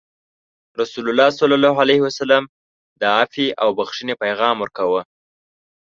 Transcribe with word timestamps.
رسول 0.79 1.09
الله 1.09 1.29
صلى 1.29 1.55
الله 1.55 1.75
عليه 1.81 1.99
وسلم 2.05 2.43
د 3.01 3.03
عفوې 3.19 3.47
او 3.61 3.69
بخښنې 3.77 4.13
پیغام 4.23 4.55
ورکوه. 4.59 5.01